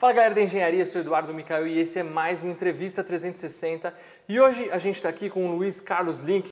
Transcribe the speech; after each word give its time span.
Fala 0.00 0.14
galera 0.14 0.34
da 0.34 0.40
engenharia, 0.40 0.86
sou 0.86 1.02
Eduardo 1.02 1.34
Micael 1.34 1.66
e 1.66 1.78
esse 1.78 1.98
é 1.98 2.02
mais 2.02 2.42
um 2.42 2.48
Entrevista 2.48 3.04
360 3.04 3.92
e 4.26 4.40
hoje 4.40 4.70
a 4.70 4.78
gente 4.78 4.94
está 4.94 5.10
aqui 5.10 5.28
com 5.28 5.46
o 5.46 5.54
Luiz 5.54 5.78
Carlos 5.78 6.20
Link. 6.20 6.48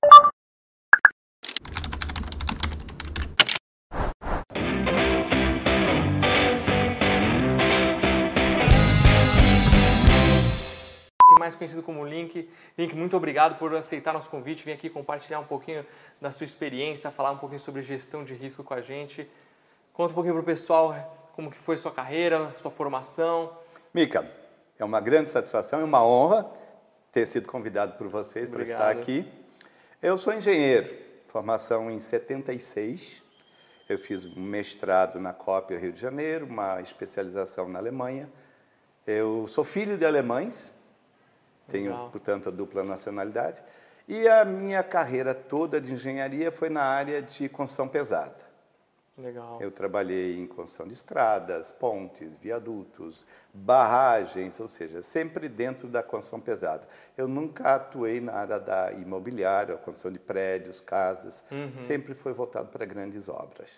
mais 11.38 11.54
conhecido 11.54 11.82
como 11.82 12.04
Link. 12.04 12.50
Link, 12.76 12.94
muito 12.94 13.16
obrigado 13.16 13.58
por 13.58 13.74
aceitar 13.74 14.12
nosso 14.12 14.28
convite, 14.28 14.62
vir 14.62 14.72
aqui 14.72 14.90
compartilhar 14.90 15.40
um 15.40 15.46
pouquinho 15.46 15.86
da 16.20 16.30
sua 16.30 16.44
experiência, 16.44 17.10
falar 17.10 17.30
um 17.30 17.38
pouquinho 17.38 17.60
sobre 17.60 17.80
gestão 17.80 18.26
de 18.26 18.34
risco 18.34 18.62
com 18.62 18.74
a 18.74 18.82
gente. 18.82 19.26
Conta 19.94 20.12
um 20.12 20.14
pouquinho 20.14 20.34
para 20.34 20.42
o 20.42 20.44
pessoal 20.44 21.17
como 21.38 21.52
que 21.52 21.56
foi 21.56 21.76
sua 21.76 21.92
carreira, 21.92 22.52
sua 22.56 22.68
formação. 22.68 23.56
Mica, 23.94 24.28
é 24.76 24.84
uma 24.84 25.00
grande 25.00 25.30
satisfação 25.30 25.80
e 25.80 25.84
uma 25.84 26.04
honra 26.04 26.50
ter 27.12 27.26
sido 27.26 27.46
convidado 27.46 27.92
por 27.92 28.08
vocês 28.08 28.48
para 28.48 28.64
estar 28.64 28.90
aqui. 28.90 29.24
Eu 30.02 30.18
sou 30.18 30.34
engenheiro, 30.34 30.92
formação 31.28 31.88
em 31.92 32.00
76. 32.00 33.22
Eu 33.88 34.00
fiz 34.00 34.24
um 34.24 34.40
mestrado 34.40 35.20
na 35.20 35.32
COP 35.32 35.76
Rio 35.76 35.92
de 35.92 36.00
Janeiro, 36.00 36.44
uma 36.44 36.80
especialização 36.80 37.68
na 37.68 37.78
Alemanha. 37.78 38.28
Eu 39.06 39.46
sou 39.46 39.62
filho 39.62 39.96
de 39.96 40.04
alemães, 40.04 40.74
tenho, 41.68 41.92
Legal. 41.92 42.10
portanto, 42.10 42.48
a 42.48 42.50
dupla 42.50 42.82
nacionalidade. 42.82 43.62
E 44.08 44.26
a 44.26 44.44
minha 44.44 44.82
carreira 44.82 45.36
toda 45.36 45.80
de 45.80 45.94
engenharia 45.94 46.50
foi 46.50 46.68
na 46.68 46.82
área 46.82 47.22
de 47.22 47.48
construção 47.48 47.86
pesada. 47.86 48.47
Legal. 49.20 49.58
Eu 49.60 49.70
trabalhei 49.72 50.38
em 50.38 50.46
construção 50.46 50.86
de 50.86 50.92
estradas, 50.92 51.72
pontes, 51.72 52.38
viadutos, 52.38 53.24
barragens, 53.52 54.60
ou 54.60 54.68
seja, 54.68 55.02
sempre 55.02 55.48
dentro 55.48 55.88
da 55.88 56.02
construção 56.02 56.40
pesada. 56.40 56.86
Eu 57.16 57.26
nunca 57.26 57.74
atuei 57.74 58.20
na 58.20 58.32
área 58.34 58.60
da 58.60 58.92
imobiliária, 58.92 59.76
construção 59.76 60.12
de 60.12 60.20
prédios, 60.20 60.80
casas. 60.80 61.42
Uhum. 61.50 61.76
Sempre 61.76 62.14
foi 62.14 62.32
voltado 62.32 62.68
para 62.68 62.86
grandes 62.86 63.28
obras. 63.28 63.68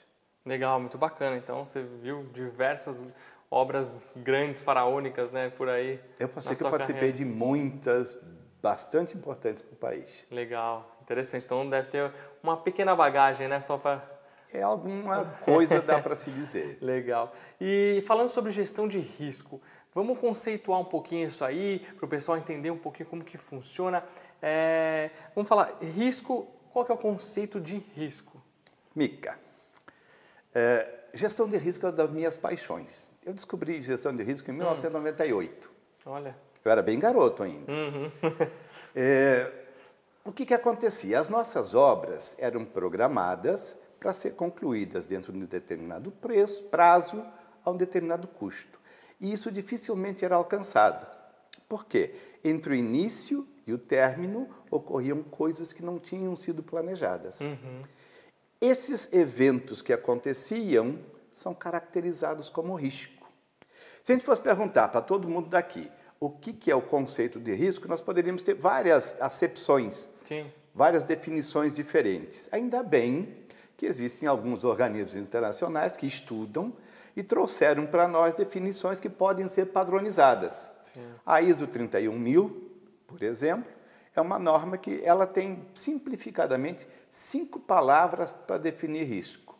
Legal, 0.44 0.78
muito 0.78 0.98
bacana. 0.98 1.36
Então 1.36 1.64
você 1.64 1.82
viu 1.82 2.24
diversas 2.34 3.04
obras 3.50 4.06
grandes, 4.16 4.60
faraônicas, 4.60 5.32
né, 5.32 5.50
por 5.50 5.68
aí. 5.68 5.98
Eu 6.18 6.28
passei 6.28 6.54
que 6.54 6.62
eu 6.62 6.70
participei 6.70 7.12
carreira. 7.12 7.16
de 7.16 7.24
muitas 7.24 8.18
bastante 8.62 9.16
importantes 9.16 9.62
para 9.62 9.72
o 9.72 9.76
país. 9.76 10.26
Legal, 10.30 10.98
interessante. 11.02 11.46
Então 11.46 11.68
deve 11.68 11.88
ter 11.88 12.12
uma 12.42 12.58
pequena 12.58 12.94
bagagem, 12.94 13.48
né, 13.48 13.60
só 13.60 13.78
para 13.78 14.19
é 14.52 14.62
alguma 14.62 15.24
coisa 15.44 15.80
dá 15.80 16.00
para 16.00 16.14
se 16.14 16.30
dizer. 16.30 16.78
Legal. 16.82 17.32
E 17.60 18.02
falando 18.06 18.28
sobre 18.28 18.50
gestão 18.50 18.88
de 18.88 18.98
risco, 18.98 19.60
vamos 19.94 20.18
conceituar 20.18 20.80
um 20.80 20.84
pouquinho 20.84 21.28
isso 21.28 21.44
aí 21.44 21.80
para 21.96 22.06
o 22.06 22.08
pessoal 22.08 22.36
entender 22.38 22.70
um 22.70 22.78
pouquinho 22.78 23.08
como 23.08 23.24
que 23.24 23.38
funciona. 23.38 24.04
É, 24.42 25.10
vamos 25.34 25.48
falar 25.48 25.78
risco. 25.80 26.48
Qual 26.72 26.84
que 26.84 26.92
é 26.92 26.94
o 26.94 26.98
conceito 26.98 27.60
de 27.60 27.78
risco? 27.94 28.40
Mica, 28.94 29.38
é, 30.54 31.00
gestão 31.14 31.48
de 31.48 31.56
risco 31.56 31.84
é 31.86 31.88
uma 31.88 31.96
das 31.96 32.12
minhas 32.12 32.38
paixões. 32.38 33.10
Eu 33.24 33.32
descobri 33.32 33.80
gestão 33.82 34.14
de 34.14 34.22
risco 34.22 34.50
em 34.50 34.54
1998. 34.54 35.68
Hum. 35.68 36.10
Olha. 36.10 36.36
Eu 36.64 36.70
era 36.70 36.82
bem 36.82 36.98
garoto 36.98 37.42
ainda. 37.42 37.70
Uhum. 37.70 38.10
é, 38.94 39.50
o 40.24 40.32
que, 40.32 40.44
que 40.44 40.54
acontecia? 40.54 41.18
As 41.18 41.28
nossas 41.28 41.74
obras 41.74 42.36
eram 42.38 42.64
programadas 42.64 43.76
para 44.00 44.14
ser 44.14 44.30
concluídas 44.32 45.06
dentro 45.06 45.30
de 45.30 45.38
um 45.38 45.44
determinado 45.44 46.10
preço, 46.10 46.64
prazo, 46.64 47.22
a 47.62 47.70
um 47.70 47.76
determinado 47.76 48.26
custo. 48.26 48.80
E 49.20 49.30
isso 49.30 49.52
dificilmente 49.52 50.24
era 50.24 50.34
alcançado. 50.34 51.06
Por 51.68 51.84
quê? 51.84 52.14
Entre 52.42 52.72
o 52.72 52.74
início 52.74 53.46
e 53.66 53.72
o 53.72 53.78
término 53.78 54.48
ocorriam 54.70 55.22
coisas 55.22 55.72
que 55.72 55.84
não 55.84 55.98
tinham 55.98 56.34
sido 56.34 56.62
planejadas. 56.62 57.38
Uhum. 57.40 57.82
Esses 58.60 59.12
eventos 59.12 59.82
que 59.82 59.92
aconteciam 59.92 60.98
são 61.32 61.54
caracterizados 61.54 62.48
como 62.48 62.74
risco. 62.74 63.28
Se 64.02 64.12
a 64.12 64.14
gente 64.14 64.24
fosse 64.24 64.40
perguntar 64.40 64.88
para 64.88 65.00
todo 65.02 65.28
mundo 65.28 65.48
daqui 65.48 65.90
o 66.18 66.30
que, 66.30 66.52
que 66.52 66.70
é 66.70 66.74
o 66.74 66.82
conceito 66.82 67.38
de 67.38 67.54
risco, 67.54 67.86
nós 67.88 68.00
poderíamos 68.00 68.42
ter 68.42 68.54
várias 68.54 69.20
acepções, 69.20 70.08
Sim. 70.24 70.50
várias 70.74 71.04
definições 71.04 71.74
diferentes. 71.74 72.48
Ainda 72.52 72.82
bem 72.82 73.39
que 73.80 73.86
existem 73.86 74.28
alguns 74.28 74.62
organismos 74.62 75.16
internacionais 75.16 75.96
que 75.96 76.06
estudam 76.06 76.70
e 77.16 77.22
trouxeram 77.22 77.86
para 77.86 78.06
nós 78.06 78.34
definições 78.34 79.00
que 79.00 79.08
podem 79.08 79.48
ser 79.48 79.68
padronizadas. 79.68 80.70
Sim. 80.92 81.00
A 81.24 81.40
ISO 81.40 81.66
31000, 81.66 82.70
por 83.06 83.22
exemplo, 83.22 83.72
é 84.14 84.20
uma 84.20 84.38
norma 84.38 84.76
que 84.76 85.00
ela 85.02 85.26
tem 85.26 85.66
simplificadamente 85.74 86.86
cinco 87.10 87.58
palavras 87.58 88.32
para 88.32 88.58
definir 88.58 89.04
risco. 89.04 89.58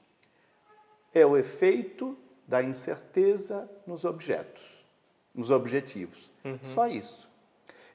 É 1.15 1.25
o 1.25 1.35
efeito 1.35 2.15
da 2.47 2.63
incerteza 2.63 3.71
nos 3.87 4.05
objetos, 4.05 4.85
nos 5.35 5.49
objetivos. 5.49 6.31
Uhum. 6.45 6.59
Só 6.63 6.87
isso. 6.87 7.27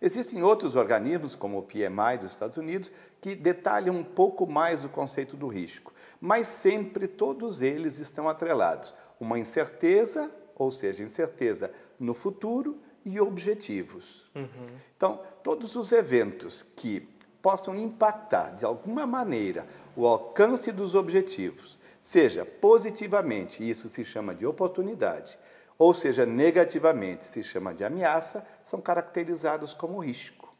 Existem 0.01 0.43
outros 0.43 0.75
organismos, 0.75 1.35
como 1.35 1.57
o 1.57 1.63
PMI 1.63 2.17
dos 2.19 2.31
Estados 2.31 2.57
Unidos, 2.57 2.91
que 3.21 3.35
detalham 3.35 3.95
um 3.95 4.03
pouco 4.03 4.45
mais 4.45 4.83
o 4.83 4.89
conceito 4.89 5.35
do 5.37 5.47
risco 5.47 5.95
mas 6.19 6.47
sempre 6.47 7.07
todos 7.07 7.61
eles 7.61 7.99
estão 7.99 8.27
atrelados. 8.27 8.93
Uma 9.19 9.39
incerteza, 9.39 10.31
ou 10.55 10.71
seja, 10.71 11.03
incerteza 11.03 11.71
no 11.99 12.13
futuro 12.13 12.79
e 13.05 13.19
objetivos. 13.19 14.29
Uhum. 14.33 14.65
Então, 14.97 15.21
todos 15.43 15.75
os 15.75 15.91
eventos 15.91 16.65
que 16.75 17.07
possam 17.41 17.75
impactar 17.75 18.55
de 18.55 18.65
alguma 18.65 19.05
maneira 19.05 19.67
o 19.95 20.07
alcance 20.07 20.71
dos 20.71 20.95
objetivos, 20.95 21.77
seja 22.01 22.43
positivamente, 22.43 23.67
isso 23.67 23.87
se 23.87 24.03
chama 24.03 24.33
de 24.33 24.45
oportunidade, 24.45 25.37
ou 25.77 25.93
seja, 25.93 26.25
negativamente, 26.25 27.25
se 27.25 27.43
chama 27.43 27.73
de 27.73 27.83
ameaça, 27.83 28.45
são 28.63 28.81
caracterizados 28.81 29.73
como 29.73 29.99
risco. 29.99 30.53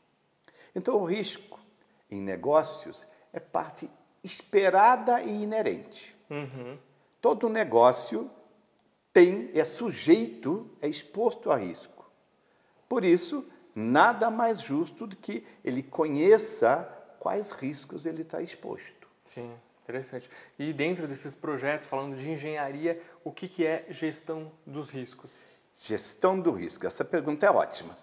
Então, 0.76 0.98
o 0.98 1.06
risco 1.06 1.60
em 2.10 2.22
negócios 2.22 3.08
é 3.32 3.40
parte 3.40 3.90
esperada 4.24 5.22
e 5.22 5.44
inerente. 5.44 6.16
Uhum. 6.30 6.78
Todo 7.22 7.48
negócio 7.48 8.30
tem, 9.14 9.50
é 9.54 9.64
sujeito, 9.64 10.70
é 10.82 10.88
exposto 10.88 11.50
a 11.50 11.56
risco. 11.56 12.10
Por 12.90 13.04
isso, 13.06 13.46
nada 13.74 14.30
mais 14.30 14.62
justo 14.62 15.08
do 15.08 15.16
que 15.16 15.46
ele 15.64 15.82
conheça 15.82 16.84
quais 17.20 17.52
riscos 17.52 18.06
ele 18.06 18.22
está 18.24 18.42
exposto. 18.42 19.08
Sim, 19.24 19.52
interessante. 19.86 20.30
E 20.58 20.74
dentro 20.74 21.08
desses 21.08 21.36
projetos, 21.36 21.86
falando 21.86 22.18
de 22.18 22.30
engenharia, 22.30 23.00
o 23.24 23.32
que, 23.32 23.48
que 23.48 23.66
é 23.66 23.86
gestão 23.90 24.52
dos 24.66 24.90
riscos? 24.90 25.32
Gestão 25.74 26.40
do 26.40 26.52
risco. 26.52 26.88
Essa 26.88 27.06
pergunta 27.06 27.46
é 27.46 27.52
ótima. 27.52 27.96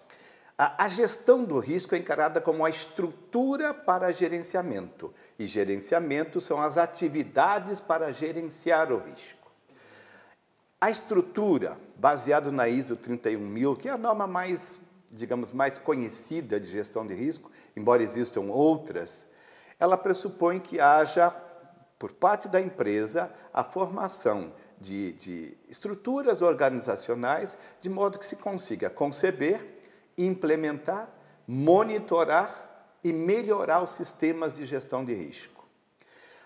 A, 0.55 0.87
gestão 0.87 1.43
do 1.43 1.57
risco 1.59 1.95
é 1.95 1.97
encarada 1.97 2.39
como 2.39 2.63
a 2.63 2.69
estrutura 2.69 3.73
para 3.73 4.13
gerenciamento, 4.13 5.11
e 5.37 5.47
gerenciamento 5.47 6.39
são 6.39 6.61
as 6.61 6.77
atividades 6.77 7.81
para 7.81 8.13
gerenciar 8.13 8.91
o 8.91 8.99
risco. 8.99 9.51
A 10.79 10.91
estrutura, 10.91 11.77
baseada 11.97 12.51
na 12.51 12.67
ISO 12.67 12.95
31000, 12.95 13.75
que 13.75 13.89
é 13.89 13.91
a 13.91 13.97
norma 13.97 14.27
mais, 14.27 14.79
digamos, 15.11 15.51
mais 15.51 15.79
conhecida 15.79 16.59
de 16.59 16.69
gestão 16.69 17.05
de 17.05 17.15
risco, 17.15 17.51
embora 17.75 18.03
existam 18.03 18.41
outras, 18.41 19.27
ela 19.79 19.97
pressupõe 19.97 20.59
que 20.59 20.79
haja, 20.79 21.35
por 22.03 22.11
parte 22.11 22.49
da 22.49 22.59
empresa, 22.59 23.33
a 23.53 23.63
formação 23.63 24.53
de, 24.77 25.13
de 25.13 25.57
estruturas 25.69 26.41
organizacionais 26.41 27.57
de 27.79 27.89
modo 27.89 28.19
que 28.19 28.25
se 28.25 28.35
consiga 28.35 28.89
conceber 28.89 29.79
implementar, 30.17 31.09
monitorar 31.47 32.89
e 33.01 33.13
melhorar 33.13 33.81
os 33.81 33.91
sistemas 33.91 34.57
de 34.57 34.65
gestão 34.65 35.05
de 35.05 35.13
risco. 35.13 35.65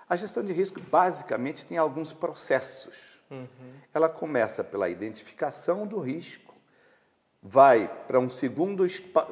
A 0.08 0.16
gestão 0.16 0.44
de 0.44 0.54
risco, 0.54 0.80
basicamente, 0.80 1.66
tem 1.66 1.80
alguns 1.80 2.14
processos. 2.14 3.20
Uhum. 3.32 3.48
Ela 3.92 4.10
começa 4.10 4.64
pela 4.64 4.88
identificação 4.88 5.88
do 5.88 5.98
risco, 6.00 6.54
vai 7.42 7.88
para 8.06 8.20
um 8.20 8.30
segundo 8.30 8.86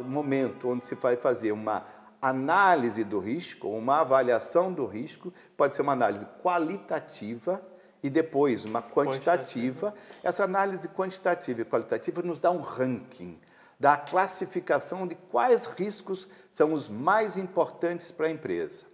momento, 0.03 0.69
onde 0.69 0.85
se 0.85 0.95
vai 0.95 1.17
fazer 1.17 1.51
uma 1.51 1.85
análise 2.29 3.03
do 3.03 3.19
risco, 3.19 3.69
uma 3.69 4.01
avaliação 4.01 4.73
do 4.73 4.85
risco, 4.85 5.33
pode 5.55 5.73
ser 5.73 5.81
uma 5.81 5.93
análise 5.93 6.25
qualitativa 6.41 7.61
e 8.01 8.09
depois 8.09 8.65
uma 8.65 8.81
quantitativa. 8.81 9.91
quantitativa. 9.91 9.93
Essa 10.23 10.43
análise 10.43 10.87
quantitativa 10.89 11.61
e 11.61 11.65
qualitativa 11.65 12.21
nos 12.21 12.39
dá 12.39 12.51
um 12.51 12.61
ranking 12.61 13.39
da 13.79 13.97
classificação 13.97 15.07
de 15.07 15.15
quais 15.15 15.65
riscos 15.65 16.27
são 16.49 16.73
os 16.73 16.87
mais 16.87 17.37
importantes 17.37 18.11
para 18.11 18.27
a 18.27 18.31
empresa. 18.31 18.85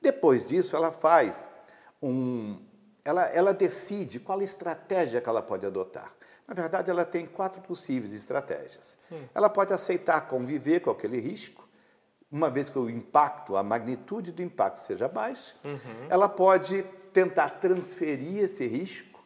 Depois 0.00 0.46
disso, 0.46 0.76
ela 0.76 0.92
faz 0.92 1.48
um. 2.02 2.60
Ela, 3.04 3.26
ela 3.26 3.54
decide 3.54 4.18
qual 4.18 4.40
estratégia 4.42 5.20
que 5.20 5.28
ela 5.28 5.42
pode 5.42 5.66
adotar. 5.66 6.14
Na 6.46 6.54
verdade, 6.54 6.90
ela 6.90 7.04
tem 7.04 7.26
quatro 7.26 7.60
possíveis 7.60 8.12
estratégias. 8.12 8.96
Sim. 9.08 9.28
Ela 9.34 9.48
pode 9.48 9.72
aceitar 9.72 10.22
conviver 10.22 10.80
com 10.80 10.90
aquele 10.90 11.18
risco, 11.20 11.63
uma 12.34 12.50
vez 12.50 12.68
que 12.68 12.76
o 12.76 12.90
impacto, 12.90 13.56
a 13.56 13.62
magnitude 13.62 14.32
do 14.32 14.42
impacto 14.42 14.78
seja 14.78 15.06
baixa. 15.06 15.54
Uhum. 15.64 15.78
Ela 16.08 16.28
pode 16.28 16.82
tentar 17.12 17.48
transferir 17.48 18.42
esse 18.42 18.66
risco 18.66 19.22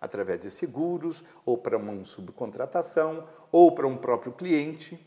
através 0.00 0.40
de 0.40 0.50
seguros, 0.50 1.22
ou 1.46 1.56
para 1.56 1.76
uma 1.76 2.04
subcontratação, 2.04 3.24
ou 3.52 3.70
para 3.70 3.86
um 3.86 3.96
próprio 3.96 4.32
cliente. 4.32 4.98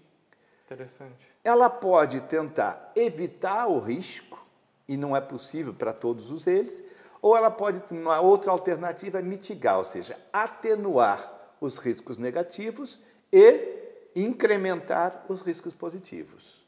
Interessante. 0.66 1.30
Ela 1.44 1.70
pode 1.70 2.22
tentar 2.22 2.94
evitar 2.96 3.68
o 3.68 3.78
risco, 3.78 4.42
e 4.88 4.96
não 4.96 5.14
é 5.14 5.20
possível 5.20 5.74
para 5.74 5.92
todos 5.92 6.32
os 6.32 6.48
eles, 6.48 6.82
ou 7.22 7.36
ela 7.36 7.52
pode, 7.52 7.84
uma 7.94 8.22
outra 8.22 8.52
alternativa, 8.52 9.20
é 9.20 9.22
mitigar, 9.22 9.80
ou 9.80 9.84
seja, 9.84 10.18
atenuar 10.32 11.56
os 11.60 11.78
riscos 11.78 12.18
negativos 12.18 13.02
e 13.34 14.12
incrementar 14.16 15.26
os 15.28 15.42
riscos 15.42 15.74
positivos. 15.74 16.63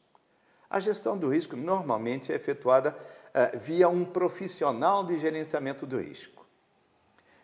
A 0.68 0.80
gestão 0.80 1.16
do 1.16 1.28
risco 1.28 1.56
normalmente 1.56 2.32
é 2.32 2.34
efetuada 2.34 2.96
uh, 3.28 3.58
via 3.58 3.88
um 3.88 4.04
profissional 4.04 5.04
de 5.04 5.18
gerenciamento 5.18 5.86
do 5.86 5.98
risco. 5.98 6.44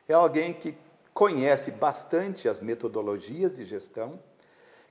É 0.09 0.15
alguém 0.15 0.53
que 0.53 0.77
conhece 1.15 1.71
bastante 1.71 2.49
as 2.49 2.61
metodologias 2.61 3.57
de 3.57 3.65
gestão, 3.65 4.19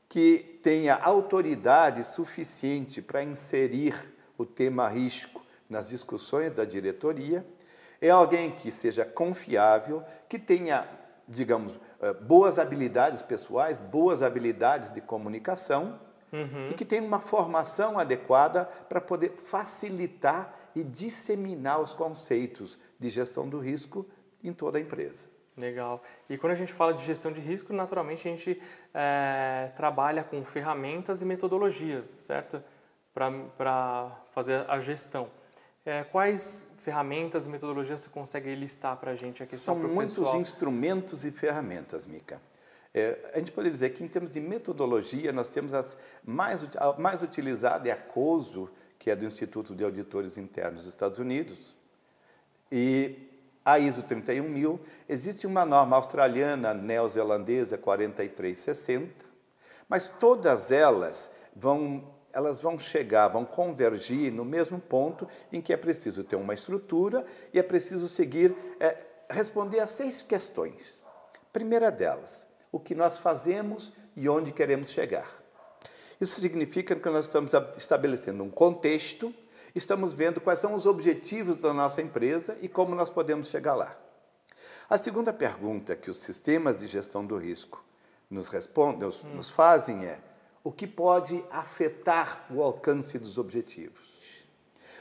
que 0.07 0.59
tenha 0.61 0.95
autoridade 0.95 2.03
suficiente 2.03 3.01
para 3.01 3.23
inserir 3.23 3.95
o 4.37 4.45
tema 4.45 4.87
risco 4.87 5.43
nas 5.69 5.87
discussões 5.87 6.51
da 6.51 6.65
diretoria, 6.65 7.45
é 8.01 8.09
alguém 8.09 8.51
que 8.51 8.71
seja 8.71 9.05
confiável, 9.05 10.03
que 10.27 10.37
tenha, 10.37 10.87
digamos, 11.27 11.79
eh, 12.01 12.13
boas 12.13 12.59
habilidades 12.59 13.21
pessoais, 13.21 13.79
boas 13.79 14.21
habilidades 14.21 14.91
de 14.91 14.99
comunicação 14.99 15.99
uhum. 16.31 16.69
e 16.69 16.73
que 16.73 16.85
tenha 16.85 17.01
uma 17.01 17.19
formação 17.19 17.99
adequada 17.99 18.65
para 18.65 19.01
poder 19.01 19.31
facilitar 19.31 20.55
e 20.75 20.83
disseminar 20.83 21.81
os 21.81 21.93
conceitos 21.93 22.77
de 22.99 23.09
gestão 23.09 23.47
do 23.47 23.59
risco 23.59 24.05
em 24.43 24.53
toda 24.53 24.77
a 24.77 24.81
empresa. 24.81 25.27
Legal. 25.57 26.01
E 26.29 26.37
quando 26.37 26.53
a 26.53 26.55
gente 26.55 26.71
fala 26.71 26.93
de 26.93 27.03
gestão 27.03 27.31
de 27.31 27.41
risco, 27.41 27.73
naturalmente 27.73 28.27
a 28.27 28.31
gente 28.31 28.61
é, 28.93 29.71
trabalha 29.75 30.23
com 30.23 30.43
ferramentas 30.45 31.21
e 31.21 31.25
metodologias, 31.25 32.07
certo? 32.07 32.63
Para 33.13 34.23
fazer 34.31 34.65
a 34.69 34.79
gestão. 34.79 35.29
É, 35.85 36.03
quais 36.03 36.71
ferramentas 36.77 37.45
e 37.45 37.49
metodologias 37.49 38.01
você 38.01 38.09
consegue 38.09 38.53
listar 38.55 38.95
para 38.97 39.11
a 39.11 39.15
gente 39.15 39.43
aqui? 39.43 39.55
São 39.55 39.75
muitos 39.75 40.15
pessoal? 40.15 40.39
instrumentos 40.39 41.25
e 41.25 41.31
ferramentas, 41.31 42.07
Mica. 42.07 42.41
É, 42.93 43.31
a 43.33 43.39
gente 43.39 43.51
poderia 43.51 43.71
dizer 43.71 43.89
que, 43.91 44.03
em 44.03 44.07
termos 44.07 44.31
de 44.31 44.39
metodologia, 44.39 45.31
nós 45.31 45.49
temos 45.49 45.73
as 45.73 45.95
mais, 46.23 46.65
a 46.75 46.93
mais 46.99 47.21
utilizada 47.21 47.87
é 47.87 47.91
a 47.91 47.97
COSO, 47.97 48.69
que 48.99 49.09
é 49.09 49.15
do 49.15 49.25
Instituto 49.25 49.73
de 49.73 49.83
Auditores 49.83 50.37
Internos 50.37 50.83
dos 50.83 50.91
Estados 50.91 51.17
Unidos. 51.17 51.75
E 52.71 53.29
a 53.63 53.79
ISO 53.79 54.03
31000, 54.03 54.79
existe 55.07 55.47
uma 55.47 55.65
norma 55.65 55.95
australiana, 55.95 56.73
neozelandesa 56.73 57.77
4360, 57.77 59.25
mas 59.87 60.09
todas 60.09 60.71
elas 60.71 61.29
vão 61.55 62.03
elas 62.33 62.61
vão 62.61 62.79
chegar, 62.79 63.27
vão 63.27 63.43
convergir 63.43 64.31
no 64.31 64.45
mesmo 64.45 64.79
ponto 64.79 65.27
em 65.51 65.59
que 65.59 65.73
é 65.73 65.77
preciso 65.77 66.23
ter 66.23 66.37
uma 66.37 66.53
estrutura 66.53 67.25
e 67.53 67.59
é 67.59 67.63
preciso 67.63 68.07
seguir, 68.07 68.55
é, 68.79 69.05
responder 69.29 69.81
a 69.81 69.87
seis 69.87 70.21
questões. 70.21 71.01
Primeira 71.51 71.91
delas, 71.91 72.45
o 72.71 72.79
que 72.79 72.95
nós 72.95 73.17
fazemos 73.17 73.91
e 74.15 74.27
onde 74.29 74.51
queremos 74.51 74.91
chegar. 74.91 75.41
Isso 76.19 76.39
significa 76.39 76.95
que 76.95 77.09
nós 77.09 77.25
estamos 77.25 77.51
estabelecendo 77.77 78.43
um 78.43 78.49
contexto 78.49 79.33
estamos 79.75 80.13
vendo 80.13 80.41
quais 80.41 80.59
são 80.59 80.73
os 80.73 80.85
objetivos 80.85 81.57
da 81.57 81.73
nossa 81.73 82.01
empresa 82.01 82.57
e 82.61 82.67
como 82.67 82.95
nós 82.95 83.09
podemos 83.09 83.47
chegar 83.47 83.73
lá. 83.73 83.97
A 84.89 84.97
segunda 84.97 85.31
pergunta 85.31 85.95
que 85.95 86.09
os 86.09 86.17
sistemas 86.17 86.77
de 86.77 86.87
gestão 86.87 87.25
do 87.25 87.37
risco 87.37 87.83
nos 88.29 88.49
respondem, 88.49 88.99
nos, 88.99 89.23
hum. 89.23 89.29
nos 89.35 89.49
fazem 89.49 90.05
é: 90.05 90.19
o 90.63 90.71
que 90.71 90.85
pode 90.85 91.43
afetar 91.49 92.45
o 92.49 92.61
alcance 92.61 93.17
dos 93.17 93.37
objetivos? 93.37 94.11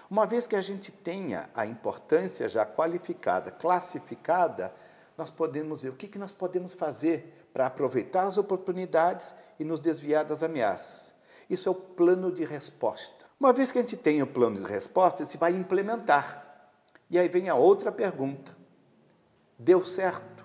Uma 0.09 0.27
vez 0.27 0.47
que 0.47 0.57
a 0.57 0.63
gente 0.63 0.91
tenha 0.91 1.49
a 1.55 1.67
importância 1.67 2.49
já 2.49 2.67
qualificada, 2.67 3.51
classificada, 3.51 4.75
nós 5.17 5.31
podemos 5.31 5.83
ver 5.83 5.91
o 5.91 5.95
que, 5.97 6.09
que 6.09 6.19
nós 6.19 6.33
podemos 6.33 6.73
fazer 6.73 7.40
para 7.53 7.67
aproveitar 7.67 8.25
as 8.25 8.39
oportunidades 8.39 9.35
e 9.59 9.65
nos 9.65 9.81
desviar 9.81 10.25
das 10.25 10.43
ameaças. 10.43 11.15
Isso 11.49 11.69
é 11.69 11.73
o 11.73 11.75
plano 11.75 12.31
de 12.31 12.45
resposta. 12.45 13.27
Uma 13.39 13.53
vez 13.53 13.73
que 13.73 13.79
a 13.79 13.83
gente 13.83 13.97
tem 13.97 14.23
o 14.23 14.27
plano 14.27 14.61
de 14.61 14.71
resposta, 14.71 15.25
se 15.25 15.37
vai 15.39 15.53
implementar. 15.53 16.71
E 17.09 17.19
aí 17.19 17.29
vem 17.29 17.49
a 17.49 17.55
outra 17.55 17.91
pergunta: 17.91 18.57
deu 19.59 19.85
certo? 19.85 20.45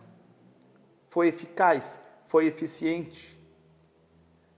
Foi 1.10 1.28
eficaz? 1.28 2.00
Foi 2.28 2.46
eficiente? 2.46 3.36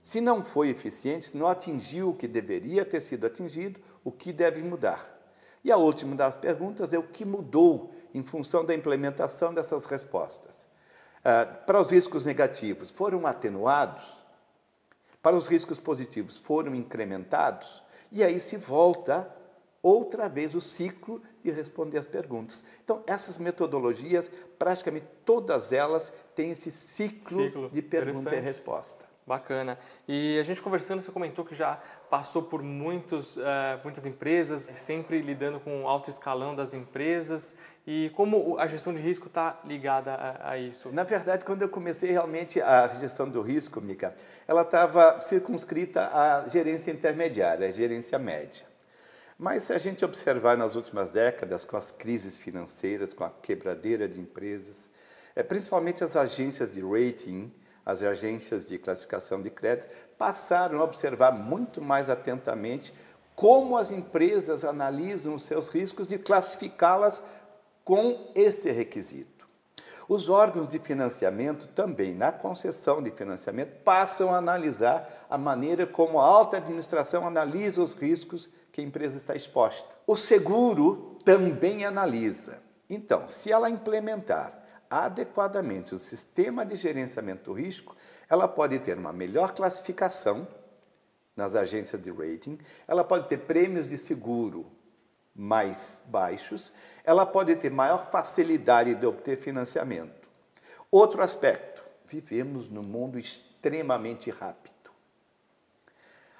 Se 0.02 0.20
não 0.20 0.42
foi 0.42 0.70
eficiente, 0.70 1.26
se 1.26 1.36
não 1.36 1.46
atingiu 1.46 2.10
o 2.10 2.14
que 2.14 2.26
deveria 2.26 2.84
ter 2.84 3.00
sido 3.00 3.26
atingido, 3.26 3.78
o 4.02 4.10
que 4.10 4.32
deve 4.32 4.62
mudar? 4.62 5.18
E 5.62 5.72
a 5.72 5.76
última 5.76 6.14
das 6.14 6.36
perguntas 6.36 6.92
é 6.92 6.98
o 6.98 7.02
que 7.02 7.24
mudou 7.24 7.92
em 8.14 8.22
função 8.22 8.64
da 8.64 8.74
implementação 8.74 9.52
dessas 9.52 9.84
respostas. 9.84 10.67
Ah, 11.24 11.46
para 11.46 11.80
os 11.80 11.90
riscos 11.90 12.24
negativos, 12.24 12.90
foram 12.90 13.26
atenuados? 13.26 14.04
Para 15.22 15.36
os 15.36 15.48
riscos 15.48 15.78
positivos, 15.78 16.38
foram 16.38 16.74
incrementados? 16.74 17.82
E 18.10 18.24
aí 18.24 18.38
se 18.40 18.56
volta 18.56 19.30
outra 19.82 20.28
vez 20.28 20.54
o 20.54 20.60
ciclo 20.60 21.22
de 21.42 21.50
responder 21.50 21.98
as 21.98 22.06
perguntas. 22.06 22.64
Então, 22.84 23.02
essas 23.06 23.38
metodologias, 23.38 24.30
praticamente 24.58 25.06
todas 25.24 25.72
elas 25.72 26.12
têm 26.34 26.50
esse 26.50 26.70
ciclo, 26.70 27.44
ciclo. 27.44 27.70
de 27.70 27.82
pergunta 27.82 28.34
e 28.34 28.40
resposta. 28.40 29.08
Bacana. 29.26 29.78
E 30.08 30.38
a 30.40 30.42
gente 30.42 30.62
conversando, 30.62 31.02
você 31.02 31.12
comentou 31.12 31.44
que 31.44 31.54
já 31.54 31.78
passou 32.08 32.44
por 32.44 32.62
muitos, 32.62 33.36
uh, 33.36 33.42
muitas 33.84 34.06
empresas, 34.06 34.72
sempre 34.76 35.20
lidando 35.20 35.60
com 35.60 35.82
o 35.82 35.86
alto 35.86 36.08
escalão 36.08 36.56
das 36.56 36.72
empresas. 36.72 37.54
E 37.90 38.10
como 38.10 38.58
a 38.58 38.66
gestão 38.66 38.92
de 38.92 39.00
risco 39.00 39.28
está 39.28 39.58
ligada 39.64 40.12
a, 40.12 40.50
a, 40.50 40.58
isso? 40.58 40.92
Na 40.92 41.04
verdade, 41.04 41.42
quando 41.42 41.62
eu 41.62 41.70
comecei 41.70 42.10
realmente 42.10 42.60
a 42.60 42.86
gestão 42.88 43.26
do 43.26 43.40
risco, 43.40 43.80
Mica, 43.80 44.14
ela 44.46 44.60
estava 44.60 45.18
circunscrita 45.22 46.10
à 46.12 46.46
gerência 46.48 46.90
intermediária, 46.90 47.66
à 47.66 47.72
gerência 47.72 48.18
média. 48.18 48.66
Mas 49.38 49.62
se 49.62 49.72
a 49.72 49.78
gente 49.78 50.04
observar 50.04 50.54
nas 50.54 50.74
últimas 50.74 51.12
décadas, 51.12 51.64
com 51.64 51.78
as 51.78 51.90
crises 51.90 52.36
financeiras, 52.36 53.14
com 53.14 53.24
a 53.24 53.30
quebradeira 53.30 54.06
de 54.06 54.20
empresas, 54.20 54.90
é, 55.34 55.42
principalmente 55.42 56.04
as 56.04 56.14
agências 56.14 56.74
de 56.74 56.82
rating, 56.82 57.50
as 57.86 58.02
agências 58.02 58.68
de 58.68 58.76
classificação 58.76 59.40
de 59.40 59.48
crédito 59.48 59.88
passaram 60.18 60.78
a 60.78 60.84
observar 60.84 61.32
muito 61.32 61.80
mais 61.80 62.10
atentamente 62.10 62.92
como 63.38 63.76
as 63.76 63.92
empresas 63.92 64.64
analisam 64.64 65.32
os 65.32 65.42
seus 65.42 65.68
riscos 65.68 66.10
e 66.10 66.18
classificá-las 66.18 67.22
com 67.88 68.30
esse 68.34 68.70
requisito. 68.70 69.48
Os 70.06 70.28
órgãos 70.28 70.68
de 70.68 70.78
financiamento 70.78 71.66
também, 71.68 72.12
na 72.12 72.30
concessão 72.30 73.02
de 73.02 73.10
financiamento, 73.10 73.82
passam 73.82 74.30
a 74.30 74.36
analisar 74.36 75.26
a 75.30 75.38
maneira 75.38 75.86
como 75.86 76.20
a 76.20 76.22
alta 76.22 76.58
administração 76.58 77.26
analisa 77.26 77.80
os 77.80 77.94
riscos 77.94 78.46
que 78.70 78.82
a 78.82 78.84
empresa 78.84 79.16
está 79.16 79.34
exposta. 79.34 79.88
O 80.06 80.16
seguro 80.16 81.16
também 81.24 81.86
analisa. 81.86 82.60
Então, 82.90 83.26
se 83.26 83.50
ela 83.50 83.70
implementar 83.70 84.62
adequadamente 84.90 85.94
o 85.94 85.98
sistema 85.98 86.66
de 86.66 86.76
gerenciamento 86.76 87.44
do 87.44 87.54
risco, 87.54 87.96
ela 88.28 88.46
pode 88.46 88.78
ter 88.80 88.98
uma 88.98 89.14
melhor 89.14 89.54
classificação 89.54 90.46
nas 91.34 91.54
agências 91.54 92.02
de 92.02 92.10
rating, 92.10 92.58
ela 92.86 93.02
pode 93.02 93.28
ter 93.28 93.38
prêmios 93.38 93.86
de 93.86 93.96
seguro 93.96 94.76
mais 95.38 96.02
baixos, 96.06 96.72
ela 97.04 97.24
pode 97.24 97.54
ter 97.54 97.70
maior 97.70 98.10
facilidade 98.10 98.96
de 98.96 99.06
obter 99.06 99.36
financiamento. 99.36 100.28
Outro 100.90 101.22
aspecto, 101.22 101.84
vivemos 102.04 102.68
num 102.68 102.82
mundo 102.82 103.20
extremamente 103.20 104.30
rápido. 104.30 104.74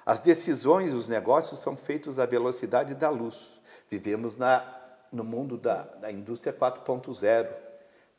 As 0.05 0.19
decisões, 0.19 0.93
os 0.93 1.07
negócios 1.07 1.59
são 1.59 1.77
feitos 1.77 2.19
à 2.19 2.25
velocidade 2.25 2.93
da 2.93 3.09
luz. 3.09 3.61
Vivemos 3.89 4.35
na, 4.35 4.65
no 5.13 5.23
mundo 5.23 5.55
da, 5.55 5.83
da 5.83 6.11
indústria 6.11 6.51
4.0 6.51 7.47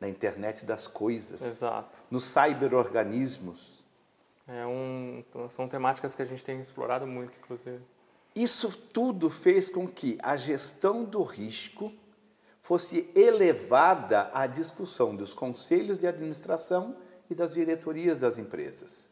na 0.00 0.08
internet 0.08 0.64
das 0.64 0.86
coisas, 0.86 1.42
Exato. 1.42 2.02
nos 2.10 2.24
cyberorganismos. 2.24 3.84
É 4.48 4.66
um, 4.66 5.22
são 5.50 5.68
temáticas 5.68 6.14
que 6.14 6.22
a 6.22 6.24
gente 6.24 6.42
tem 6.42 6.58
explorado 6.58 7.06
muito, 7.06 7.38
inclusive. 7.38 7.82
Isso 8.34 8.70
tudo 8.70 9.28
fez 9.28 9.68
com 9.68 9.88
que 9.88 10.18
a 10.22 10.36
gestão 10.36 11.04
do 11.04 11.22
risco 11.22 11.92
fosse 12.60 13.10
elevada 13.16 14.30
à 14.32 14.46
discussão 14.46 15.16
dos 15.16 15.34
conselhos 15.34 15.98
de 15.98 16.06
administração 16.06 16.96
e 17.28 17.34
das 17.34 17.52
diretorias 17.52 18.20
das 18.20 18.38
empresas. 18.38 19.10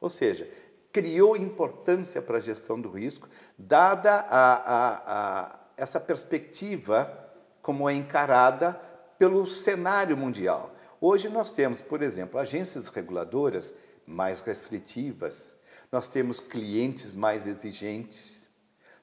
Ou 0.00 0.10
seja, 0.10 0.50
criou 0.92 1.36
importância 1.36 2.20
para 2.20 2.38
a 2.38 2.40
gestão 2.40 2.80
do 2.80 2.90
risco, 2.90 3.28
dada 3.56 4.12
a, 4.12 4.54
a, 4.54 5.44
a 5.44 5.60
essa 5.76 6.00
perspectiva 6.00 7.30
como 7.62 7.88
é 7.88 7.94
encarada 7.94 8.72
pelo 9.18 9.46
cenário 9.46 10.16
mundial. 10.16 10.74
Hoje 11.00 11.28
nós 11.28 11.52
temos, 11.52 11.80
por 11.80 12.02
exemplo, 12.02 12.38
agências 12.38 12.88
reguladoras 12.88 13.72
mais 14.06 14.40
restritivas, 14.40 15.54
nós 15.92 16.08
temos 16.08 16.40
clientes 16.40 17.12
mais 17.12 17.46
exigentes, 17.46 18.39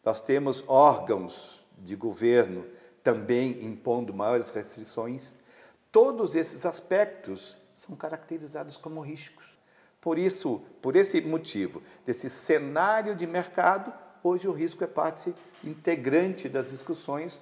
nós 0.08 0.22
temos 0.22 0.64
órgãos 0.70 1.62
de 1.80 1.94
governo 1.94 2.66
também 3.04 3.62
impondo 3.66 4.14
maiores 4.14 4.52
restrições. 4.52 5.36
Todos 5.92 6.34
esses 6.34 6.66
aspectos 6.66 7.58
são 7.74 7.94
caracterizados 7.94 8.78
como 8.78 9.02
riscos. 9.02 9.44
Por 10.00 10.18
isso, 10.18 10.62
por 10.82 10.96
esse 10.96 11.20
motivo, 11.20 11.84
desse 12.06 12.30
cenário 12.30 13.16
de 13.16 13.28
mercado, 13.28 13.92
hoje 14.24 14.48
o 14.48 14.54
risco 14.54 14.82
é 14.82 14.88
parte 14.88 15.36
integrante 15.62 16.48
das 16.48 16.68
discussões 16.68 17.42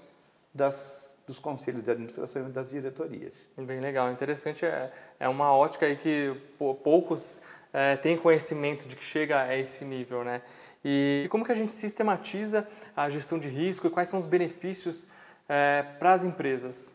das, 0.51 1.13
dos 1.27 1.37
conselhos 1.37 1.83
de 1.83 1.91
administração 1.91 2.49
e 2.49 2.51
das 2.51 2.71
diretorias. 2.71 3.35
Bem 3.55 3.79
legal, 3.79 4.11
interessante. 4.11 4.65
É, 4.65 4.91
é 5.19 5.29
uma 5.29 5.53
ótica 5.53 5.85
aí 5.85 5.95
que 5.95 6.35
poucos 6.83 7.43
é, 7.71 7.95
têm 7.95 8.17
conhecimento 8.17 8.87
de 8.87 8.95
que 8.95 9.03
chega 9.03 9.41
a 9.41 9.55
esse 9.55 9.85
nível, 9.85 10.23
né? 10.23 10.41
E, 10.87 11.25
como 11.31 11.43
que 11.43 11.51
a 11.51 11.55
gente 11.55 11.71
sistematiza 11.73 12.67
a 12.95 13.09
gestão 13.09 13.39
de 13.39 13.49
risco 13.49 13.87
e 13.87 13.89
quais 13.89 14.07
são 14.07 14.19
os 14.19 14.27
benefícios 14.27 15.07
é, 15.49 15.81
para 15.97 16.13
as 16.13 16.23
empresas? 16.23 16.93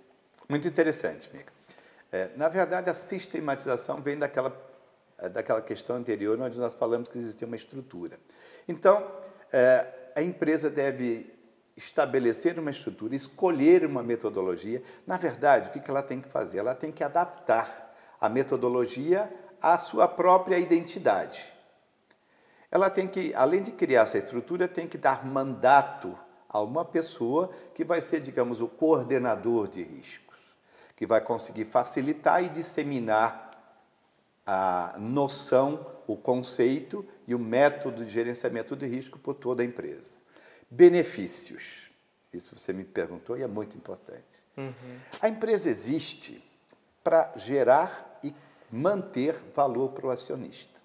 Muito 0.49 0.68
interessante, 0.68 1.28
Mica. 1.35 1.52
É, 2.12 2.30
na 2.37 2.49
verdade, 2.49 2.88
a 2.88 2.94
sistematização 2.94 4.00
vem 4.00 4.16
daquela, 4.16 4.56
é, 5.18 5.28
daquela 5.28 5.61
questão 5.61 5.97
anterior, 5.97 6.40
onde 6.40 6.56
nós 6.56 6.73
falamos 6.73 7.09
que 7.09 7.18
existia 7.18 7.49
uma 7.49 7.56
estrutura. 7.56 8.20
Então, 8.68 9.11
é, 9.52 9.88
a 10.14 10.23
empresa 10.23 10.70
deve 10.70 11.35
estabelecer 11.76 12.61
uma 12.61 12.70
estrutura, 12.70 13.16
escolher 13.16 13.85
uma 13.85 14.04
metodologia. 14.04 14.85
Na 15.04 15.16
verdade, 15.16 15.68
o 15.68 15.73
que 15.73 15.90
ela 15.90 16.02
tem 16.02 16.20
que 16.20 16.28
fazer? 16.28 16.59
Ela 16.59 16.76
tem 16.76 16.92
que 16.92 17.02
adaptar 17.02 17.92
a 18.20 18.28
metodologia 18.28 19.32
à 19.61 19.80
sua 19.80 20.06
própria 20.06 20.59
identidade. 20.59 21.59
Ela 22.70 22.88
tem 22.88 23.08
que, 23.08 23.34
além 23.34 23.62
de 23.62 23.72
criar 23.72 24.02
essa 24.02 24.18
estrutura, 24.18 24.68
tem 24.68 24.86
que 24.86 24.96
dar 24.96 25.26
mandato 25.26 26.16
a 26.48 26.60
uma 26.60 26.84
pessoa 26.84 27.50
que 27.74 27.84
vai 27.84 28.00
ser, 28.00 28.20
digamos, 28.20 28.60
o 28.60 28.68
coordenador 28.68 29.68
de 29.68 29.82
riscos, 29.82 30.36
que 30.94 31.06
vai 31.06 31.20
conseguir 31.20 31.64
facilitar 31.64 32.44
e 32.44 32.48
disseminar 32.48 33.50
a 34.46 34.96
noção, 34.98 35.86
o 36.06 36.16
conceito 36.16 37.06
e 37.26 37.34
o 37.34 37.38
método 37.38 38.04
de 38.04 38.10
gerenciamento 38.10 38.74
de 38.74 38.86
risco 38.86 39.18
por 39.18 39.34
toda 39.34 39.62
a 39.62 39.66
empresa. 39.66 40.16
Benefícios. 40.68 41.90
Isso 42.32 42.56
você 42.56 42.72
me 42.72 42.84
perguntou 42.84 43.36
e 43.36 43.42
é 43.42 43.46
muito 43.46 43.76
importante. 43.76 44.24
Uhum. 44.56 44.98
A 45.20 45.28
empresa 45.28 45.68
existe 45.68 46.44
para 47.02 47.32
gerar 47.36 48.18
e 48.22 48.34
manter 48.70 49.34
valor 49.54 49.90
para 49.90 50.06
o 50.06 50.10
acionista. 50.10 50.80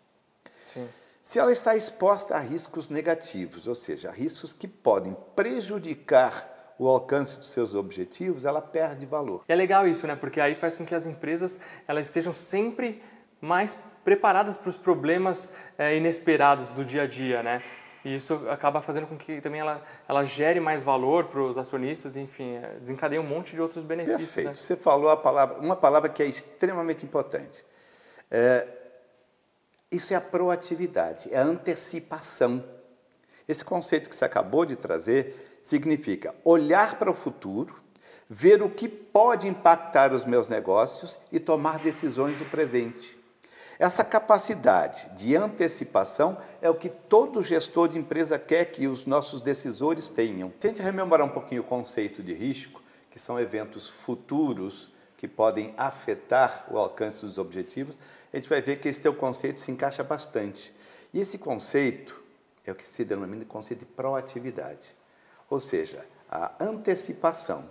Sim. 0.66 0.88
Se 1.26 1.40
ela 1.40 1.52
está 1.52 1.76
exposta 1.76 2.36
a 2.36 2.40
riscos 2.40 2.88
negativos, 2.88 3.68
ou 3.68 3.74
seja, 3.74 4.10
a 4.10 4.12
riscos 4.12 4.54
que 4.54 4.68
podem 4.68 5.18
prejudicar 5.36 6.76
o 6.78 6.88
alcance 6.88 7.38
dos 7.38 7.50
seus 7.50 7.74
objetivos, 7.74 8.46
ela 8.46 8.62
perde 8.62 9.08
valor. 9.08 9.44
é 9.48 9.56
legal 9.56 9.88
isso, 9.88 10.06
né? 10.06 10.16
Porque 10.16 10.40
aí 10.40 10.54
faz 10.54 10.76
com 10.76 10.86
que 10.86 10.94
as 10.94 11.08
empresas 11.08 11.60
elas 11.88 12.06
estejam 12.06 12.32
sempre 12.32 13.02
mais 13.42 13.76
preparadas 14.04 14.56
para 14.56 14.70
os 14.70 14.78
problemas 14.78 15.52
é, 15.80 15.98
inesperados 15.98 16.74
do 16.74 16.86
dia 16.86 17.02
a 17.02 17.08
dia, 17.08 17.42
né? 17.42 17.64
E 18.04 18.18
isso 18.18 18.48
acaba 18.48 18.80
fazendo 18.80 19.08
com 19.08 19.18
que 19.18 19.42
também 19.42 19.62
ela, 19.62 19.84
ela 20.08 20.24
gere 20.24 20.60
mais 20.60 20.84
valor 20.84 21.26
para 21.26 21.42
os 21.42 21.58
acionistas, 21.58 22.16
enfim, 22.16 22.58
é, 22.58 22.78
desencadeia 22.80 23.20
um 23.20 23.26
monte 23.28 23.56
de 23.56 23.62
outros 23.64 23.84
benefícios. 23.84 24.32
Perfeito. 24.32 24.48
Né? 24.50 24.54
Você 24.54 24.76
falou 24.76 25.10
a 25.10 25.18
palavra, 25.18 25.58
uma 25.58 25.76
palavra 25.76 26.08
que 26.08 26.22
é 26.22 26.28
extremamente 26.28 27.04
importante. 27.04 27.66
É, 28.30 28.85
isso 29.96 30.14
é 30.14 30.16
a 30.16 30.22
proatividade, 30.22 31.30
é 31.32 31.38
a 31.38 31.44
antecipação. 31.44 32.64
Esse 33.48 33.64
conceito 33.64 34.10
que 34.10 34.16
você 34.16 34.26
acabou 34.26 34.66
de 34.66 34.76
trazer 34.76 35.58
significa 35.62 36.34
olhar 36.44 36.98
para 37.00 37.12
o 37.12 37.14
futuro, 37.14 37.76
ver 38.30 38.62
o 38.62 38.70
que 38.70 38.88
pode 38.88 39.48
impactar 39.48 40.12
os 40.14 40.26
meus 40.26 40.50
negócios 40.50 41.20
e 41.32 41.40
tomar 41.40 41.80
decisões 41.80 42.38
do 42.38 42.46
presente. 42.46 43.18
Essa 43.78 44.04
capacidade 44.04 45.10
de 45.16 45.36
antecipação 45.36 46.38
é 46.62 46.70
o 46.70 46.76
que 46.76 46.90
todo 46.90 47.44
gestor 47.44 47.90
de 47.90 48.00
empresa 48.00 48.40
quer 48.40 48.66
que 48.66 48.88
os 48.88 49.06
nossos 49.06 49.42
decisores 49.42 50.08
tenham. 50.08 50.52
Se 50.60 50.68
a 50.68 50.70
gente 50.70 50.82
rememorar 50.82 51.26
um 51.26 51.30
pouquinho 51.30 51.62
o 51.62 51.66
conceito 51.66 52.24
de 52.24 52.34
risco, 52.34 52.82
que 53.12 53.20
são 53.20 53.40
eventos 53.40 53.88
futuros 53.90 54.92
que 55.28 55.34
podem 55.34 55.74
afetar 55.76 56.68
o 56.70 56.78
alcance 56.78 57.26
dos 57.26 57.40
objetivos, 57.40 57.98
a 58.32 58.38
gente 58.38 58.48
vai 58.48 58.62
ver 58.62 58.80
que 58.80 58.88
esse 58.88 59.02
teu 59.02 59.14
conceito 59.14 59.60
se 59.60 59.72
encaixa 59.72 60.04
bastante. 60.04 60.74
E 61.12 61.20
esse 61.20 61.40
conceito 61.40 62.22
é 62.64 62.72
o 62.72 62.76
que 62.76 62.88
se 62.88 63.04
denomina 63.04 63.40
de 63.40 63.46
conceito 63.46 63.80
de 63.80 63.86
proatividade. 63.86 64.96
Ou 65.50 65.60
seja, 65.60 66.06
a 66.30 66.64
antecipação, 66.64 67.70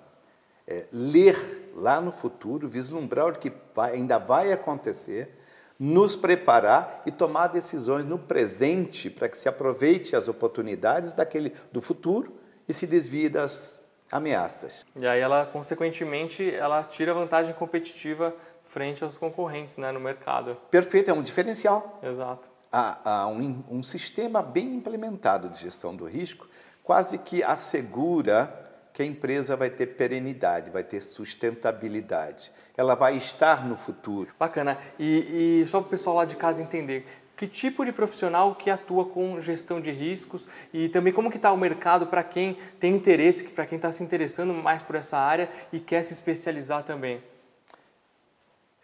é 0.67 0.87
ler 0.91 1.71
lá 1.75 2.01
no 2.01 2.11
futuro, 2.11 2.67
vislumbrar 2.67 3.29
o 3.29 3.39
que 3.39 3.53
vai, 3.75 3.93
ainda 3.93 4.19
vai 4.19 4.51
acontecer, 4.51 5.37
nos 5.79 6.17
preparar 6.17 7.03
e 7.05 7.11
tomar 7.11 7.49
decisões 7.49 8.05
no 8.05 8.19
presente 8.19 9.11
para 9.11 9.29
que 9.29 9.37
se 9.37 9.49
aproveite 9.49 10.17
as 10.17 10.27
oportunidades 10.27 11.13
daquele 11.13 11.53
do 11.71 11.83
futuro 11.83 12.33
e 12.67 12.73
se 12.73 12.87
desvie 12.87 13.29
das 13.29 13.84
ameaças. 14.15 14.87
E 14.95 15.05
aí 15.05 15.21
ela, 15.21 15.45
consequentemente, 15.45 16.55
ela 16.55 16.85
tira 16.85 17.13
vantagem 17.13 17.53
competitiva 17.53 18.33
frente 18.63 19.03
aos 19.03 19.17
concorrentes 19.17 19.77
né, 19.77 19.91
no 19.91 19.99
mercado. 19.99 20.57
Perfeito, 20.71 21.11
é 21.11 21.13
um 21.13 21.21
diferencial. 21.21 21.99
Exato. 22.01 22.49
Há, 22.71 22.99
há 23.05 23.27
um, 23.27 23.65
um 23.69 23.83
sistema 23.83 24.41
bem 24.41 24.75
implementado 24.75 25.49
de 25.49 25.59
gestão 25.59 25.95
do 25.95 26.05
risco 26.05 26.49
quase 26.85 27.19
que 27.19 27.43
assegura 27.43 28.61
que 28.93 29.03
a 29.03 29.05
empresa 29.05 29.57
vai 29.57 29.71
ter 29.71 29.87
perenidade, 29.89 30.71
vai 30.71 30.85
ter 30.85 31.01
sustentabilidade. 31.01 32.53
Ela 32.77 32.95
vai 32.95 33.17
estar 33.17 33.67
no 33.67 33.77
futuro. 33.77 34.33
Bacana. 34.39 34.79
E, 34.97 35.63
e 35.63 35.67
só 35.67 35.81
para 35.81 35.89
o 35.89 35.91
pessoal 35.91 36.15
lá 36.15 36.25
de 36.25 36.37
casa 36.37 36.63
entender, 36.63 37.05
que 37.37 37.47
tipo 37.47 37.85
de 37.85 37.93
profissional 37.93 38.55
que 38.55 38.71
atua 38.71 39.05
com 39.05 39.41
gestão 39.41 39.81
de 39.81 39.91
riscos 39.91 40.47
e 40.73 40.89
também 40.89 41.13
como 41.13 41.31
que 41.31 41.37
está 41.37 41.53
o 41.53 41.57
mercado 41.57 42.07
para 42.07 42.23
quem 42.23 42.57
tem 42.79 42.95
interesse, 42.95 43.45
para 43.45 43.67
quem 43.67 43.77
está 43.77 43.91
se 43.91 44.03
interessando 44.03 44.55
mais 44.55 44.83
por 44.83 44.97
essa 44.97 45.19
área 45.19 45.51
e 45.73 45.81
quer 45.81 46.05
se 46.05 46.13
especializar 46.13 46.85
também? 46.85 47.23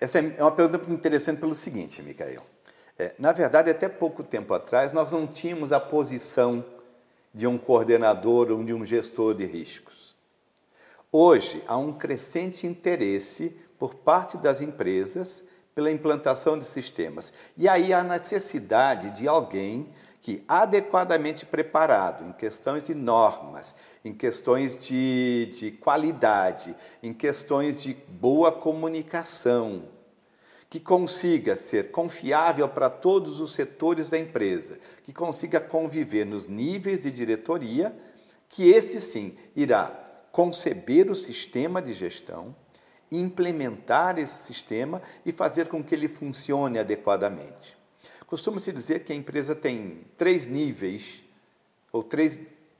Essa 0.00 0.18
é 0.18 0.42
uma 0.42 0.50
pergunta 0.50 0.90
interessante 0.90 1.38
pelo 1.38 1.54
seguinte, 1.54 2.02
Micael. 2.02 2.42
É, 2.98 3.14
na 3.18 3.32
verdade, 3.32 3.70
até 3.70 3.88
pouco 3.88 4.22
tempo 4.22 4.52
atrás, 4.52 4.92
nós 4.92 5.12
não 5.12 5.26
tínhamos 5.26 5.72
a 5.72 5.80
posição 5.80 6.64
de 7.32 7.46
um 7.46 7.56
coordenador 7.56 8.50
ou 8.50 8.64
de 8.64 8.74
um 8.74 8.84
gestor 8.84 9.34
de 9.34 9.44
riscos. 9.44 10.16
Hoje, 11.12 11.62
há 11.66 11.76
um 11.76 11.92
crescente 11.92 12.66
interesse 12.66 13.56
por 13.78 13.94
parte 13.94 14.36
das 14.36 14.60
empresas 14.60 15.42
pela 15.74 15.90
implantação 15.90 16.58
de 16.58 16.64
sistemas. 16.64 17.32
E 17.56 17.68
aí 17.68 17.92
a 17.92 18.02
necessidade 18.02 19.10
de 19.10 19.28
alguém 19.28 19.88
que, 20.20 20.44
adequadamente 20.46 21.46
preparado 21.46 22.24
em 22.24 22.32
questões 22.32 22.84
de 22.84 22.94
normas, 22.94 23.74
em 24.04 24.12
questões 24.12 24.86
de, 24.86 25.50
de 25.58 25.70
qualidade, 25.72 26.76
em 27.02 27.12
questões 27.14 27.82
de 27.82 27.94
boa 28.08 28.52
comunicação, 28.52 29.84
que 30.68 30.78
consiga 30.78 31.56
ser 31.56 31.90
confiável 31.90 32.68
para 32.68 32.88
todos 32.88 33.40
os 33.40 33.52
setores 33.52 34.10
da 34.10 34.18
empresa, 34.18 34.78
que 35.02 35.12
consiga 35.12 35.58
conviver 35.58 36.24
nos 36.24 36.46
níveis 36.46 37.02
de 37.02 37.10
diretoria, 37.10 37.96
que 38.48 38.70
esse 38.70 39.00
sim 39.00 39.36
irá 39.56 39.86
conceber 40.30 41.10
o 41.10 41.14
sistema 41.14 41.82
de 41.82 41.92
gestão, 41.92 42.54
implementar 43.10 44.18
esse 44.18 44.44
sistema 44.44 45.02
e 45.24 45.32
fazer 45.32 45.68
com 45.68 45.82
que 45.82 45.94
ele 45.94 46.08
funcione 46.08 46.78
adequadamente. 46.78 47.76
Costuma-se 48.26 48.72
dizer 48.72 49.00
que 49.00 49.12
a 49.12 49.16
empresa 49.16 49.54
tem 49.54 50.04
três 50.16 50.46
níveis 50.46 51.24
ou 51.92 52.02
três 52.02 52.38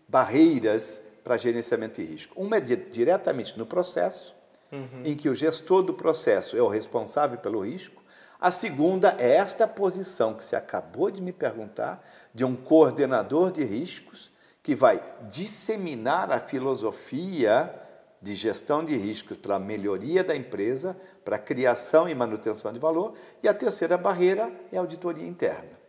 barreiras 0.09 1.01
para 1.25 1.37
gerenciamento 1.37 2.01
de 2.01 2.07
risco. 2.07 2.41
Uma 2.41 2.57
é 2.57 2.61
diretamente 2.61 3.59
no 3.59 3.67
processo, 3.67 4.35
uhum. 4.71 5.03
em 5.05 5.17
que 5.17 5.29
o 5.29 5.35
gestor 5.35 5.83
do 5.83 5.95
processo 5.95 6.57
é 6.57 6.63
o 6.63 6.69
responsável 6.69 7.39
pelo 7.39 7.65
risco. 7.65 8.01
A 8.41 8.51
segunda 8.51 9.17
é 9.19 9.35
esta 9.35 9.67
posição 9.67 10.35
que 10.35 10.45
você 10.45 10.57
acabou 10.57 11.11
de 11.11 11.21
me 11.21 11.33
perguntar, 11.33 12.03
de 12.33 12.45
um 12.45 12.55
coordenador 12.55 13.51
de 13.51 13.65
riscos, 13.65 14.31
que 14.63 14.75
vai 14.75 15.03
disseminar 15.29 16.31
a 16.31 16.39
filosofia 16.39 17.75
de 18.21 18.35
gestão 18.35 18.85
de 18.85 18.97
riscos 18.97 19.37
para 19.37 19.59
melhoria 19.59 20.23
da 20.23 20.37
empresa, 20.37 20.97
para 21.25 21.39
criação 21.39 22.09
e 22.09 22.15
manutenção 22.15 22.73
de 22.73 22.79
valor, 22.79 23.15
e 23.43 23.49
a 23.49 23.55
terceira 23.55 23.97
barreira 23.97 24.53
é 24.71 24.77
a 24.77 24.81
auditoria 24.81 25.27
interna. 25.27 25.81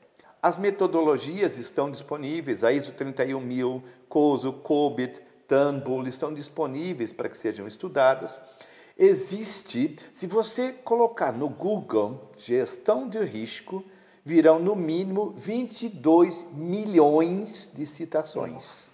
As 0.42 0.58
metodologias 0.58 1.58
estão 1.58 1.92
disponíveis, 1.92 2.64
a 2.64 2.72
ISO 2.72 2.94
31000, 2.94 3.84
COSO, 4.10 4.54
COBIT, 4.54 5.22
Turnbull 5.48 6.08
estão 6.08 6.34
disponíveis 6.34 7.12
para 7.12 7.28
que 7.28 7.38
sejam 7.38 7.68
estudadas. 7.68 8.40
Existe, 8.98 9.98
se 10.14 10.26
você 10.26 10.72
colocar 10.72 11.32
no 11.34 11.50
Google 11.50 12.32
gestão 12.38 13.08
de 13.08 13.20
risco, 13.20 13.84
virão 14.24 14.60
no 14.60 14.76
mínimo 14.76 15.32
22 15.32 16.46
milhões 16.54 17.70
de 17.74 17.86
citações. 17.86 18.54
Nossa. 18.54 18.91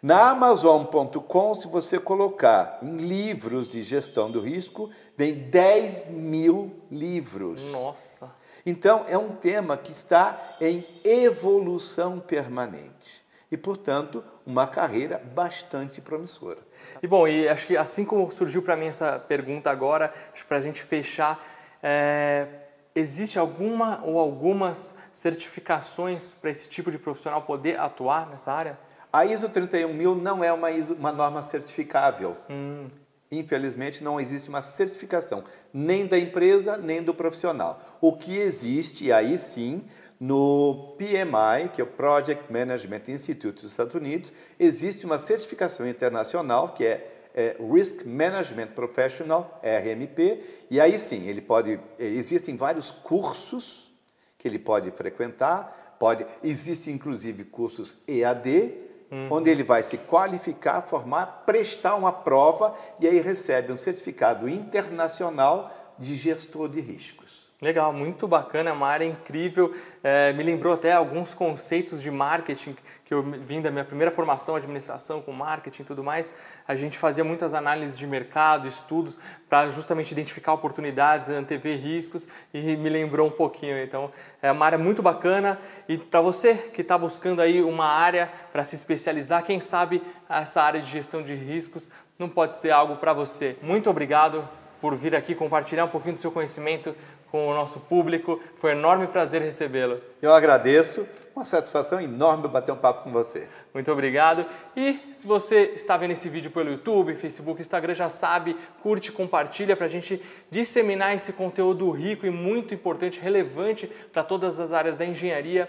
Na 0.00 0.30
Amazon.com, 0.30 1.54
se 1.54 1.66
você 1.66 1.98
colocar 1.98 2.78
em 2.80 2.98
livros 2.98 3.66
de 3.66 3.82
gestão 3.82 4.30
do 4.30 4.40
risco, 4.40 4.90
vem 5.16 5.34
10 5.34 6.10
mil 6.10 6.72
livros. 6.88 7.60
Nossa! 7.72 8.32
Então, 8.64 9.04
é 9.08 9.18
um 9.18 9.30
tema 9.30 9.76
que 9.76 9.90
está 9.90 10.56
em 10.60 10.86
evolução 11.02 12.20
permanente 12.20 13.26
e, 13.50 13.56
portanto, 13.56 14.22
uma 14.46 14.68
carreira 14.68 15.20
bastante 15.34 16.00
promissora. 16.00 16.60
E 17.02 17.08
bom, 17.08 17.26
e 17.26 17.48
acho 17.48 17.66
que 17.66 17.76
assim 17.76 18.04
como 18.04 18.30
surgiu 18.30 18.62
para 18.62 18.76
mim 18.76 18.86
essa 18.86 19.18
pergunta 19.18 19.68
agora, 19.68 20.12
para 20.46 20.58
a 20.58 20.60
gente 20.60 20.80
fechar, 20.80 21.44
é, 21.82 22.46
existe 22.94 23.36
alguma 23.36 24.00
ou 24.04 24.16
algumas 24.20 24.94
certificações 25.12 26.34
para 26.34 26.50
esse 26.50 26.68
tipo 26.68 26.88
de 26.88 26.98
profissional 27.00 27.42
poder 27.42 27.80
atuar 27.80 28.28
nessa 28.28 28.52
área? 28.52 28.78
A 29.12 29.24
ISO 29.24 29.48
31000 29.48 30.14
não 30.16 30.44
é 30.44 30.52
uma, 30.52 30.70
ISO, 30.70 30.94
uma 30.94 31.12
norma 31.12 31.42
certificável. 31.42 32.36
Hum. 32.50 32.88
Infelizmente, 33.30 34.02
não 34.02 34.18
existe 34.18 34.48
uma 34.48 34.62
certificação, 34.62 35.44
nem 35.72 36.06
da 36.06 36.18
empresa, 36.18 36.78
nem 36.78 37.02
do 37.02 37.12
profissional. 37.12 37.78
O 38.00 38.16
que 38.16 38.36
existe, 38.36 39.12
aí 39.12 39.36
sim, 39.36 39.84
no 40.18 40.96
PMI, 40.96 41.68
que 41.72 41.80
é 41.80 41.84
o 41.84 41.86
Project 41.86 42.50
Management 42.50 43.02
Institute 43.08 43.62
dos 43.62 43.70
Estados 43.70 43.94
Unidos, 43.94 44.32
existe 44.58 45.04
uma 45.04 45.18
certificação 45.18 45.86
internacional, 45.86 46.72
que 46.72 46.86
é, 46.86 47.30
é 47.34 47.56
Risk 47.60 48.06
Management 48.06 48.68
Professional, 48.68 49.60
RMP, 49.62 50.42
e 50.70 50.80
aí 50.80 50.98
sim, 50.98 51.28
ele 51.28 51.42
pode, 51.42 51.78
existem 51.98 52.56
vários 52.56 52.90
cursos 52.90 53.92
que 54.38 54.48
ele 54.48 54.58
pode 54.58 54.90
frequentar, 54.90 55.96
pode, 55.98 56.26
existem 56.42 56.94
inclusive 56.94 57.44
cursos 57.44 57.96
EAD, 58.08 58.87
uhum. 59.10 59.28
onde 59.30 59.50
ele 59.50 59.64
vai 59.64 59.82
se 59.82 59.96
qualificar, 59.98 60.82
formar, 60.82 61.44
prestar 61.46 61.94
uma 61.94 62.12
prova 62.12 62.74
e 63.00 63.06
aí 63.06 63.20
recebe 63.20 63.72
um 63.72 63.76
certificado 63.76 64.48
internacional 64.48 65.70
de 65.98 66.14
gestor 66.14 66.68
de 66.68 66.80
riscos. 66.80 67.47
Legal, 67.60 67.92
muito 67.92 68.28
bacana, 68.28 68.72
uma 68.72 68.86
área 68.86 69.04
incrível. 69.04 69.74
É, 70.00 70.32
me 70.32 70.44
lembrou 70.44 70.72
até 70.72 70.92
alguns 70.92 71.34
conceitos 71.34 72.00
de 72.00 72.08
marketing 72.08 72.76
que 73.04 73.12
eu 73.12 73.20
vim 73.20 73.60
da 73.60 73.68
minha 73.68 73.84
primeira 73.84 74.12
formação, 74.12 74.54
administração 74.54 75.20
com 75.20 75.32
marketing 75.32 75.82
e 75.82 75.84
tudo 75.84 76.04
mais. 76.04 76.32
A 76.68 76.76
gente 76.76 76.96
fazia 76.96 77.24
muitas 77.24 77.54
análises 77.54 77.98
de 77.98 78.06
mercado, 78.06 78.68
estudos 78.68 79.18
para 79.48 79.70
justamente 79.70 80.12
identificar 80.12 80.52
oportunidades, 80.52 81.30
antever 81.30 81.76
riscos 81.80 82.28
e 82.54 82.76
me 82.76 82.88
lembrou 82.88 83.26
um 83.26 83.32
pouquinho. 83.32 83.76
Então, 83.82 84.08
é 84.40 84.52
uma 84.52 84.64
área 84.64 84.78
muito 84.78 85.02
bacana 85.02 85.58
e 85.88 85.98
para 85.98 86.20
você 86.20 86.54
que 86.54 86.82
está 86.82 86.96
buscando 86.96 87.42
aí 87.42 87.60
uma 87.60 87.86
área 87.86 88.30
para 88.52 88.62
se 88.62 88.76
especializar, 88.76 89.42
quem 89.42 89.60
sabe 89.60 90.00
essa 90.28 90.62
área 90.62 90.80
de 90.80 90.88
gestão 90.88 91.24
de 91.24 91.34
riscos 91.34 91.90
não 92.16 92.28
pode 92.28 92.54
ser 92.54 92.70
algo 92.70 92.94
para 92.98 93.12
você. 93.12 93.56
Muito 93.60 93.90
obrigado 93.90 94.48
por 94.80 94.94
vir 94.94 95.14
aqui 95.16 95.34
compartilhar 95.34 95.84
um 95.84 95.88
pouquinho 95.88 96.14
do 96.14 96.20
seu 96.20 96.30
conhecimento 96.30 96.94
com 97.30 97.48
o 97.48 97.54
nosso 97.54 97.80
público. 97.80 98.40
Foi 98.56 98.74
um 98.74 98.78
enorme 98.78 99.06
prazer 99.06 99.42
recebê-lo. 99.42 100.00
Eu 100.20 100.32
agradeço. 100.32 101.06
Uma 101.34 101.44
satisfação 101.44 102.00
enorme 102.00 102.48
bater 102.48 102.72
um 102.72 102.76
papo 102.76 103.04
com 103.04 103.12
você. 103.12 103.48
Muito 103.72 103.92
obrigado. 103.92 104.44
E 104.76 104.98
se 105.08 105.24
você 105.24 105.70
está 105.72 105.96
vendo 105.96 106.10
esse 106.10 106.28
vídeo 106.28 106.50
pelo 106.50 106.68
YouTube, 106.68 107.14
Facebook, 107.14 107.60
Instagram, 107.60 107.94
já 107.94 108.08
sabe, 108.08 108.56
curte, 108.82 109.12
compartilha 109.12 109.76
para 109.76 109.86
a 109.86 109.88
gente 109.88 110.20
disseminar 110.50 111.14
esse 111.14 111.32
conteúdo 111.32 111.88
rico 111.92 112.26
e 112.26 112.30
muito 112.30 112.74
importante, 112.74 113.20
relevante 113.20 113.86
para 114.12 114.24
todas 114.24 114.58
as 114.58 114.72
áreas 114.72 114.96
da 114.96 115.04
engenharia. 115.04 115.68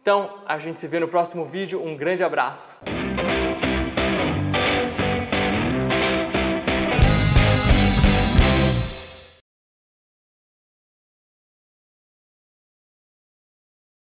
Então, 0.00 0.38
a 0.46 0.58
gente 0.58 0.78
se 0.78 0.86
vê 0.86 1.00
no 1.00 1.08
próximo 1.08 1.44
vídeo. 1.44 1.82
Um 1.84 1.96
grande 1.96 2.22
abraço. 2.22 2.76